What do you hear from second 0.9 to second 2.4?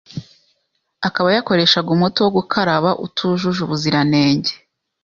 akaba yakoreshaga umuti wo